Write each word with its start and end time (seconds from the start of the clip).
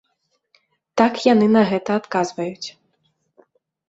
Так 1.01 1.19
яны 1.33 1.47
на 1.55 1.61
гэта 1.71 1.89
адказваюць. 2.01 2.67